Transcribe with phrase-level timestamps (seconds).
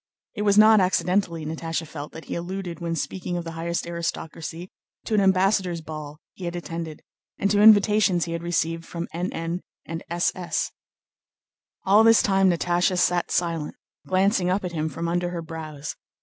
[0.33, 4.71] It was not accidentally, Natásha felt, that he alluded, when speaking of the highest aristocracy,
[5.05, 7.03] to an ambassador's ball he had attended,
[7.37, 9.61] and to invitations he had received from N.N.
[9.85, 10.71] and S.S.
[11.85, 13.75] All this time Natásha sat silent,
[14.07, 15.95] glancing up at him from under her brows.